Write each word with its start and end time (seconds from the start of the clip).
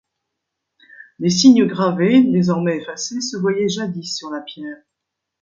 Des 1.19 1.29
signes 1.29 1.67
gravés 1.67 2.23
désormais 2.23 2.77
effacés 2.79 3.21
se 3.21 3.37
voyaient 3.37 3.69
jadis 3.69 4.17
sur 4.17 4.31
la 4.31 4.41
pierre. 4.41 4.81